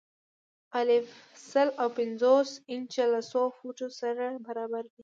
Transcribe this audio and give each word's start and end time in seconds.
الف: 0.79 1.07
سل 1.49 1.69
او 1.81 1.87
پنځوس 1.97 2.49
انچه 2.73 3.03
له 3.13 3.21
څو 3.31 3.41
فوټو 3.57 3.87
سره 4.01 4.25
برابر 4.45 4.83
دي؟ 4.93 4.99